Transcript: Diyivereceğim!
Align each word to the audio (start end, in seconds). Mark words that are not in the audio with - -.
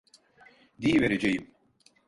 Diyivereceğim! 0.81 1.47